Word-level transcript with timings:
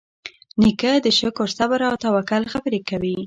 نیکه 0.61 0.91
د 1.05 1.07
شکر، 1.19 1.47
صبر، 1.57 1.79
او 1.89 1.95
توکل 2.05 2.43
خبرې 2.53 2.79
کوي. 2.89 3.15